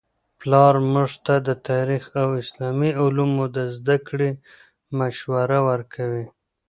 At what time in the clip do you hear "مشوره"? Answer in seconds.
4.97-5.59